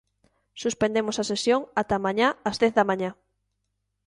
[0.61, 3.11] Suspendemos a sesión ata mañá ás dez da mañá.